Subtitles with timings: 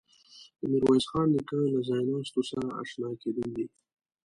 [0.59, 3.65] له میرویس خان نیکه له ځایناستو سره آشنا کېدل دي.